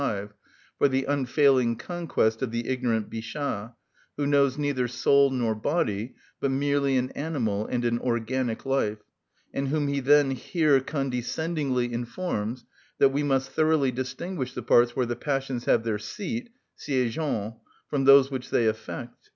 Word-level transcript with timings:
135), 0.01 0.37
for 0.79 0.87
the 0.87 1.05
unfailing 1.05 1.75
conquest 1.75 2.41
of 2.41 2.49
the 2.49 2.67
ignorant 2.67 3.07
Bichat, 3.07 3.75
who 4.17 4.25
knows 4.25 4.57
neither 4.57 4.87
soul 4.87 5.29
nor 5.29 5.53
body, 5.53 6.15
but 6.39 6.49
merely 6.49 6.97
an 6.97 7.11
animal 7.11 7.67
and 7.67 7.85
an 7.85 7.99
organic 7.99 8.65
life, 8.65 8.97
and 9.53 9.67
whom 9.67 9.87
he 9.87 9.99
then 9.99 10.31
here 10.31 10.79
condescendingly 10.79 11.93
informs 11.93 12.65
that 12.97 13.09
we 13.09 13.21
must 13.21 13.51
thoroughly 13.51 13.91
distinguish 13.91 14.55
the 14.55 14.63
parts 14.63 14.95
where 14.95 15.05
the 15.05 15.15
passions 15.15 15.65
have 15.65 15.83
their 15.83 15.99
seat 15.99 16.49
(siègent) 16.75 17.57
from 17.87 18.05
those 18.05 18.31
which 18.31 18.49
they 18.49 18.65
affect. 18.65 19.29